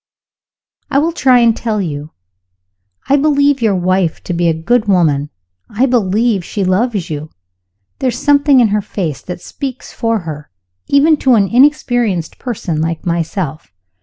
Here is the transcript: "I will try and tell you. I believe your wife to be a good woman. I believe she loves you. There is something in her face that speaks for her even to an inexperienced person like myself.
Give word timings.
"I 0.89 0.97
will 0.97 1.11
try 1.11 1.37
and 1.41 1.55
tell 1.55 1.79
you. 1.79 2.09
I 3.07 3.17
believe 3.17 3.61
your 3.61 3.75
wife 3.75 4.23
to 4.23 4.33
be 4.33 4.47
a 4.47 4.51
good 4.61 4.87
woman. 4.87 5.29
I 5.69 5.85
believe 5.85 6.43
she 6.43 6.63
loves 6.63 7.11
you. 7.11 7.29
There 7.99 8.09
is 8.09 8.17
something 8.17 8.59
in 8.59 8.69
her 8.69 8.81
face 8.81 9.21
that 9.21 9.41
speaks 9.41 9.93
for 9.93 10.21
her 10.21 10.49
even 10.87 11.17
to 11.17 11.35
an 11.35 11.47
inexperienced 11.47 12.39
person 12.39 12.81
like 12.81 13.05
myself. 13.05 13.71